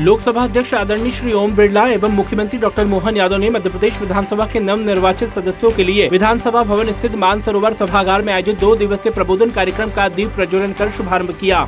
लोकसभा 0.00 0.42
अध्यक्ष 0.44 0.72
आदरणीय 0.74 1.10
श्री 1.10 1.32
ओम 1.32 1.54
बिरला 1.56 1.86
एवं 1.88 2.10
मुख्यमंत्री 2.14 2.58
डॉक्टर 2.60 2.84
मोहन 2.84 3.16
यादव 3.16 3.36
ने 3.36 3.48
मध्य 3.50 3.70
प्रदेश 3.70 4.00
विधानसभा 4.00 4.46
के 4.46 4.60
नव 4.60 4.80
निर्वाचित 4.80 5.28
सदस्यों 5.28 5.70
के 5.70 5.84
लिए 5.84 6.08
विधानसभा 6.08 6.62
भवन 6.62 6.92
स्थित 6.92 7.14
मानसरोवर 7.14 7.74
सभागार 7.74 8.22
में 8.22 8.32
आयोजित 8.32 8.58
दो 8.60 8.74
दिवसीय 8.76 9.12
प्रबोधन 9.12 9.50
कार्यक्रम 9.50 9.90
का 9.90 10.08
दीप 10.08 10.34
प्रज्वलन 10.36 10.72
कर 10.72 10.90
शुभारंभ 10.90 11.30
किया। 11.40 11.66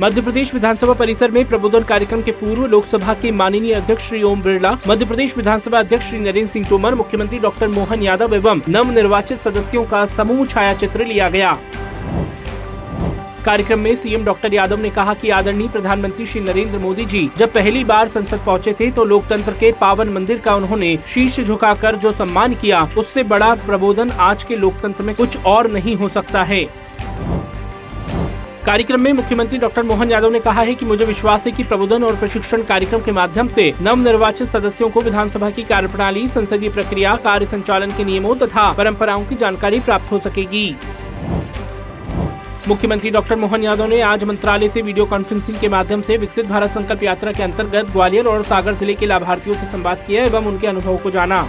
मध्य 0.00 0.20
प्रदेश 0.20 0.54
विधानसभा 0.54 0.92
परिसर 0.92 1.30
में 1.30 1.44
प्रबोधन 1.48 1.84
कार्यक्रम 1.84 2.22
के 2.22 2.32
पूर्व 2.32 2.66
लोकसभा 2.66 3.14
के 3.14 3.30
माननीय 3.32 3.74
अध्यक्ष 3.74 4.08
श्री 4.08 4.22
ओम 4.22 4.42
बिरला 4.42 4.76
मध्य 4.88 5.04
प्रदेश 5.04 5.36
विधानसभा 5.36 5.78
अध्यक्ष 5.78 6.08
श्री 6.08 6.18
नरेंद्र 6.18 6.52
सिंह 6.52 6.68
तोमर, 6.68 6.94
मुख्यमंत्री 6.94 7.38
डॉक्टर 7.38 7.68
मोहन 7.68 8.02
यादव 8.02 8.34
एवं 8.34 8.60
नव 8.68 8.90
निर्वाचित 8.90 9.38
सदस्यों 9.38 9.84
का 9.84 10.06
समूह 10.06 10.46
छाया 10.46 10.74
चित्र 10.74 11.06
लिया 11.06 11.28
गया। 11.28 11.56
कार्यक्रम 13.48 13.78
में 13.78 13.94
सीएम 13.96 14.24
डॉक्टर 14.24 14.54
यादव 14.54 14.80
ने 14.80 14.88
कहा 14.90 15.12
कि 15.14 15.30
आदरणीय 15.30 15.68
प्रधानमंत्री 15.68 16.24
श्री 16.26 16.40
नरेंद्र 16.40 16.78
मोदी 16.78 17.04
जी 17.04 17.20
जब 17.36 17.52
पहली 17.52 17.84
बार 17.84 18.08
संसद 18.08 18.40
पहुँचे 18.46 18.72
थे 18.80 18.90
तो 18.90 19.04
लोकतंत्र 19.04 19.52
के 19.52 19.70
पावन 19.72 20.08
मंदिर 20.08 20.38
का 20.38 20.54
उन्होंने 20.54 20.96
शीश 21.06 21.38
झुकाकर 21.40 21.96
जो 21.96 22.12
सम्मान 22.12 22.54
किया, 22.54 22.82
उससे 22.98 23.22
बड़ा 23.24 23.54
प्रबोधन 23.56 24.10
आज 24.10 24.44
के 24.44 24.56
लोकतंत्र 24.56 25.04
में 25.04 25.14
कुछ 25.14 25.44
और 25.44 25.70
नहीं 25.70 25.96
हो 25.96 26.08
सकता 26.08 26.42
है। 26.42 26.62
कार्यक्रम 28.64 29.02
में 29.02 29.12
मुख्यमंत्री 29.12 29.58
डॉक्टर 29.58 29.82
मोहन 29.84 30.10
यादव 30.10 30.32
ने 30.32 30.40
कहा 30.40 30.62
है 30.62 30.74
कि 30.74 30.86
मुझे 30.86 31.04
विश्वास 31.04 31.46
है 31.46 31.52
कि 31.52 31.64
प्रबोधन 31.64 32.04
और 32.04 32.16
प्रशिक्षण 32.16 32.62
कार्यक्रम 32.64 33.02
के 33.02 33.12
माध्यम 33.12 33.48
से 33.48 33.72
नव 33.82 33.96
निर्वाचित 33.98 34.48
सदस्यों 34.48 34.90
को 34.90 35.00
विधानसभा 35.00 35.50
की 35.50 35.62
कार्यप्रणाली, 35.64 36.28
संसदीय 36.28 36.70
प्रक्रिया, 36.70 37.16
कार्य 37.16 37.46
संचालन 37.46 37.96
के 37.96 38.04
नियमों 38.04 38.34
तथा 38.36 38.72
परंपराओं 38.72 39.24
की 39.24 39.34
जानकारी 39.36 39.80
प्राप्त 39.80 40.12
हो 40.12 40.18
सकेगी। 40.20 40.74
मुख्यमंत्री 42.68 43.10
डॉक्टर 43.10 43.36
मोहन 43.36 43.62
यादव 43.64 43.86
ने 43.86 44.00
आज 44.00 44.24
मंत्रालय 44.24 44.68
से 44.68 44.80
वीडियो 44.82 45.04
कॉन्फ्रेंसिंग 45.06 45.56
के 45.58 45.68
माध्यम 45.68 46.00
से 46.02 46.16
विकसित 46.16 46.46
भारत 46.46 46.70
संकल्प 46.70 47.02
यात्रा 47.02 47.32
के 47.32 47.42
अंतर्गत 47.42 47.92
ग्वालियर 47.92 48.26
और 48.26 48.42
सागर 48.42 48.74
ज़िले 48.74 48.94
के 48.94 49.06
लाभार्थियों 49.06 49.54
से 49.56 49.66
संवाद 49.66 50.02
किया 50.06 50.24
एवं 50.24 50.46
उनके 50.46 50.66
अनुभव 50.66 50.96
को 50.96 51.10
जाना। 51.10 51.40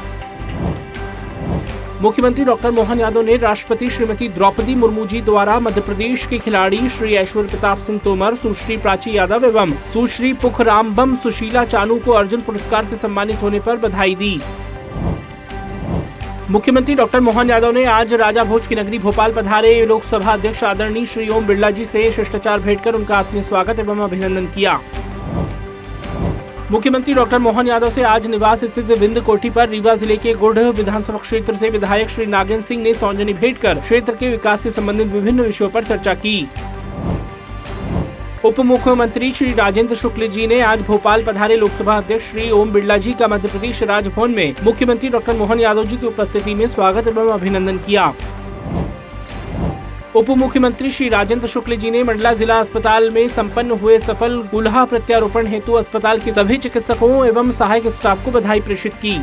मुख्यमंत्री 2.02 2.46
डॉक्टर 2.46 2.72
मोहन 2.72 3.00
यादव 3.00 3.22
ने 3.22 3.36
राष्ट्रपति 3.38 3.90
श्रीमती 3.90 4.30
द्रौपदी 4.30 4.76
मुर्मू 4.76 5.06
जी 5.06 5.22
द्वारा 5.22 5.60
मध्य 5.60 5.82
प्रदेश 5.82 6.26
के 6.26 6.40
खिलाड़ी 6.40 6.88
श्री 6.90 7.14
ऐश्वर्य 7.16 7.50
प्रताप 7.50 7.80
सिंह 7.80 8.00
तोमर, 8.04 8.36
सुश्री 8.36 8.78
प्राची 8.78 9.18
यादव 9.18 9.46
एवं 9.46 9.74
सुश्री 9.94 10.34
पुखराम 10.42 10.94
बम 10.96 11.16
सुशीला 11.18 11.66
चानू 11.66 12.00
को 12.00 12.12
अर्जुन 12.14 12.42
पुरस्कार 12.42 12.86
से 12.86 12.96
सम्मानित 12.96 13.42
होने 13.42 13.60
पर 13.60 13.78
बधाई 13.80 14.16
दी। 14.16 14.40
मुख्यमंत्री 16.52 16.94
डॉक्टर 16.96 17.20
मोहन 17.20 17.50
यादव 17.50 17.72
ने 17.72 17.84
आज 17.86 18.14
राजा 18.14 18.44
भोज 18.44 18.68
की 18.68 18.76
नगरी 18.76 19.00
भोपाल 19.00 19.32
पधारे। 19.32 19.86
लोकसभा 19.86 20.34
अध्यक्ष 20.34 20.64
आदरणीय 20.64 21.06
श्री 21.06 21.28
ओम 21.30 21.46
बिरला 21.48 21.70
जी 21.72 21.86
से 21.86 22.12
शिष्टाचार 22.12 22.60
भेंट 22.60 22.82
कर 22.84 22.96
उनका 22.96 23.18
आत्मीय 23.18 23.44
स्वागत 23.44 23.80
एवं 23.80 24.00
अभिनंदन 24.04 24.46
किया। 24.56 24.74
मुख्यमंत्री 26.72 27.14
डॉक्टर 27.14 27.40
मोहन 27.40 27.68
यादव 27.68 27.90
से 27.90 28.04
आज 28.04 28.28
निवास 28.28 28.64
स्थित 28.66 28.92
विंद 29.00 29.22
कोठी 29.22 29.50
पर 29.50 29.70
रीवा 29.70 29.96
ज़िले 29.96 30.18
के 30.18 30.34
गुढ़ 30.36 30.60
विधानसभा 30.60 31.18
क्षेत्र 31.18 31.56
से 31.56 31.70
विधायक 31.70 32.10
श्री 32.10 32.26
नागेंद्र 32.28 32.66
सिंह 32.66 32.82
ने 32.84 32.94
सौजन्य 32.96 33.34
भेंट 33.34 33.58
कर 33.58 33.80
क्षेत्र 33.80 34.16
के 34.16 34.30
विकास 34.30 34.62
से 34.62 34.72
संबंधित 34.72 35.08
विभिन्न 35.08 35.42
विषयों 35.42 35.70
पर 35.70 35.84
चर्चा 35.84 36.14
की। 36.16 36.40
उप 38.46 38.60
मुख्यमंत्री 38.60 39.32
श्री 39.32 39.52
राजेंद्र 39.54 39.96
शुक्ल 39.96 40.28
जी 40.28 40.46
ने 40.48 40.60
आज 40.62 40.82
भोपाल 40.82 41.24
पधारे 41.24 41.56
लोकसभा 41.58 41.96
अध्यक्ष 41.98 42.30
श्री 42.32 42.50
ओम 42.52 42.72
बिरला 42.72 42.98
जी 42.98 43.14
का 43.14 43.28
मध्य 43.28 43.48
प्रदेश 43.48 43.82
राजभवन 43.84 44.32
में 44.32 44.56
मुख्यमंत्री 44.64 45.10
डॉक्टर 45.10 45.36
मोहन 45.38 45.60
यादव 45.60 45.86
जी 45.86 45.98
की 45.98 46.08
उपस्थिति 46.08 46.54
में 46.54 46.66
स्वागत 46.68 47.08
एवं 47.08 47.30
अभिनंदन 47.30 47.78
किया। 47.78 48.08
उप 50.16 50.30
मुख्यमंत्री 50.38 50.92
श्री 50.92 51.10
राजेंद्र 51.10 51.48
शुक्ल 51.48 51.76
जी 51.76 51.92
ने 51.92 52.04
मंडला 52.04 52.34
जिला 52.34 52.60
अस्पताल 52.60 53.10
में 53.10 53.28
संपन्न 53.30 53.80
हुए 53.82 54.00
सफल 54.00 54.42
गुल्हा 54.52 54.86
प्रत्यारोपण 54.86 55.48
हेतु 55.48 55.74
अस्पताल 55.74 56.20
के 56.20 56.34
सभी 56.34 56.58
चिकित्सकों 56.58 57.26
एवं 57.28 57.52
सहायक 57.52 57.88
स्टाफ 57.90 58.26
को 58.26 58.32
बधाई 58.32 58.62
प्रेषित 58.62 58.94
की। 59.06 59.18